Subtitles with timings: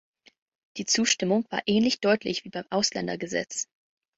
[0.77, 3.67] Die Zustimmung war ähnlich deutlich wie beim Ausländergesetz.